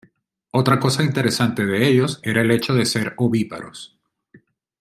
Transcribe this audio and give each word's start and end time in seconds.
Otra 0.49 0.79
cosa 0.79 1.03
interesante 1.03 1.63
de 1.63 1.87
ellos 1.87 2.19
era 2.23 2.41
el 2.41 2.49
hecho 2.49 2.73
de 2.73 2.87
ser 2.87 3.13
ovíparos. 3.17 3.99